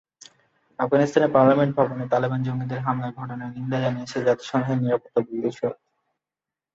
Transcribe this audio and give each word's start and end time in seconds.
আফগানিস্তানের 0.79 1.33
পার্লামেন্ট 1.33 1.73
ভবনে 1.77 2.05
তালেবান 2.11 2.41
জঙ্গিদের 2.43 2.83
হামলার 2.85 3.15
ঘটনার 3.15 3.53
নিন্দা 3.55 3.77
জানিয়েছে 3.79 4.17
জাতিসংঘের 4.27 4.77
নিরাপত্তা 4.81 5.19
পরিষদ। 5.21 5.73